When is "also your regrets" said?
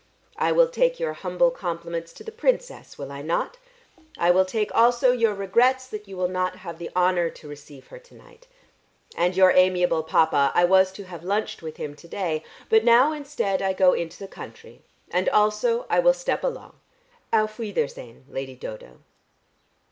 4.73-5.85